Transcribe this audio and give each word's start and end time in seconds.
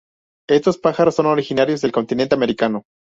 Estos 0.49 0.79
pájaros 0.79 1.13
son 1.13 1.27
originarios 1.27 1.79
del 1.81 1.91
continente 1.91 2.33
americano. 2.33 2.85